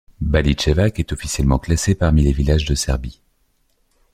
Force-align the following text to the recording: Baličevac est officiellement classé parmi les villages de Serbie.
Baličevac 0.19 0.99
est 0.99 1.11
officiellement 1.11 1.59
classé 1.59 1.93
parmi 1.93 2.23
les 2.23 2.31
villages 2.33 2.65
de 2.65 2.73
Serbie. 2.73 3.21